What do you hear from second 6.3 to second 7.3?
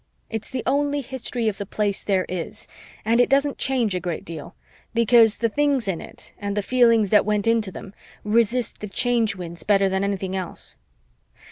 and the feelings that